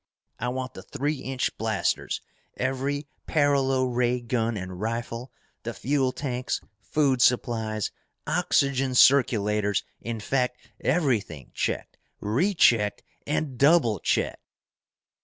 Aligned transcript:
I 0.39 0.47
want 0.47 0.73
the 0.73 0.81
three 0.81 1.17
inch 1.19 1.55
blasters, 1.59 2.21
every 2.57 3.05
paralo 3.27 3.83
ray 3.85 4.19
gun 4.19 4.57
and 4.57 4.79
rifle, 4.81 5.31
the 5.61 5.75
fuel 5.75 6.11
tanks, 6.11 6.59
food 6.79 7.21
supplies, 7.21 7.91
oxygen 8.25 8.93
circulators, 8.95 9.83
in 10.01 10.19
fact 10.19 10.57
everything 10.79 11.51
checked, 11.53 11.99
rechecked, 12.19 13.03
and 13.27 13.59
double 13.59 13.99
checked!" 13.99 14.41